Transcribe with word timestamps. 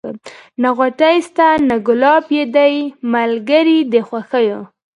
نه 0.61 0.69
غوټۍ 0.77 1.17
سته 1.27 1.47
نه 1.69 1.75
ګلاب 1.87 2.25
یې 2.35 2.43
دی 2.55 2.73
ملګری 3.13 3.79
د 3.91 3.93
خوښیو 4.07 4.59